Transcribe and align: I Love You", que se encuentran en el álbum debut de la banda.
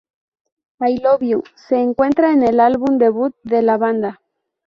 I 0.79 0.97
Love 0.97 1.21
You", 1.21 1.43
que 1.43 1.51
se 1.55 1.75
encuentran 1.75 2.41
en 2.41 2.47
el 2.47 2.59
álbum 2.59 2.97
debut 2.97 3.35
de 3.43 3.61
la 3.61 3.77
banda. 3.77 4.19